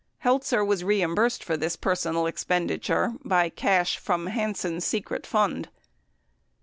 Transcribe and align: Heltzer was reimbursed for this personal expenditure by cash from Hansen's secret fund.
Heltzer 0.23 0.65
was 0.65 0.83
reimbursed 0.83 1.43
for 1.43 1.55
this 1.55 1.75
personal 1.75 2.25
expenditure 2.25 3.13
by 3.23 3.49
cash 3.49 3.99
from 3.99 4.25
Hansen's 4.25 4.83
secret 4.83 5.27
fund. 5.27 5.69